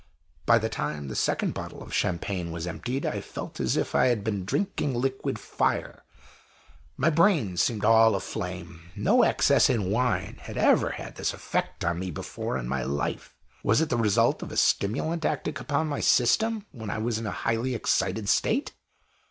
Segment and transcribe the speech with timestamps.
[0.47, 4.07] By the time the second bottle of Champagne was emptied, I felt as if I
[4.07, 6.01] had been drinking liquid fire
[6.97, 8.89] my brain seemed all aflame.
[8.95, 13.35] No excess in wine had ever had this effect on me before in my life.
[13.61, 17.27] Was it the result of a stimulant acting upon my system when I was in
[17.27, 18.73] a highly excited state?